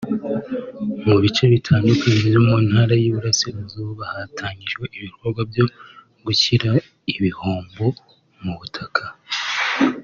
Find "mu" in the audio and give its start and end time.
1.07-1.15, 2.47-2.55, 8.43-8.53